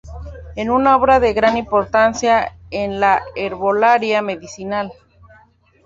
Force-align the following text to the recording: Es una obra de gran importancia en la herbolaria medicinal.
Es 0.55 0.67
una 0.67 0.95
obra 0.97 1.19
de 1.19 1.31
gran 1.33 1.57
importancia 1.57 2.55
en 2.71 2.99
la 2.99 3.21
herbolaria 3.35 4.23
medicinal. 4.23 4.91